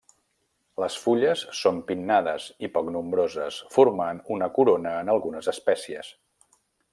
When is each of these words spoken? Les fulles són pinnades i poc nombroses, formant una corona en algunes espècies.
Les 0.83 0.93
fulles 1.01 1.43
són 1.59 1.81
pinnades 1.91 2.47
i 2.67 2.69
poc 2.77 2.89
nombroses, 2.95 3.59
formant 3.77 4.23
una 4.37 4.49
corona 4.57 4.95
en 5.03 5.13
algunes 5.17 5.53
espècies. 5.55 6.11